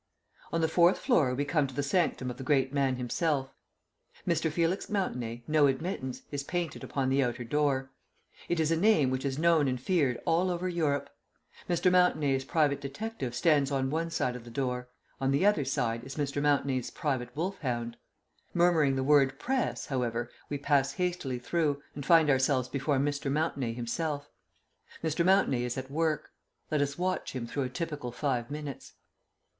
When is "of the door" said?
14.35-14.89